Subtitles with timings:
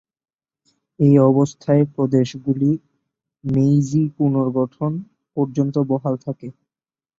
[0.99, 2.71] এই অবস্থায় প্রদেশগুলি
[3.43, 4.91] মেইজি পুনর্গঠন
[5.37, 6.47] পর্যন্ত বহাল থাকে।